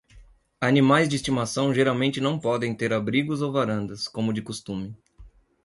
Animais 0.61 1.07
de 1.07 1.15
estimação 1.15 1.71
geralmente 1.71 2.19
não 2.19 2.39
podem 2.39 2.73
ter 2.73 2.91
abrigos 2.91 3.43
ou 3.43 3.51
varandas, 3.51 4.07
como 4.07 4.33
de 4.33 4.41
costume. 4.41 4.97